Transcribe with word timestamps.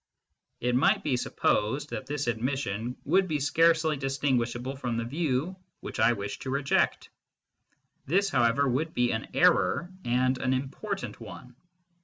It 0.61 0.73
might 0.73 1.03
be 1.03 1.15
supposed 1.15 1.91
that 1.91 2.07
this 2.07 2.25
admission 2.25 2.97
would 3.05 3.27
be 3.27 3.39
scarcely 3.39 3.97
distinguishable 3.97 4.75
from 4.75 4.97
the 4.97 5.03
view 5.03 5.55
which 5.81 5.99
I 5.99 6.13
wish 6.13 6.39
to 6.39 6.49
reject. 6.49 7.09
This, 8.07 8.31
however, 8.31 8.67
would 8.67 8.95
be 8.95 9.11
an 9.11 9.27
error, 9.35 9.91
and 10.03 10.39
an 10.39 10.55
important 10.55 11.19
one. 11.21 11.55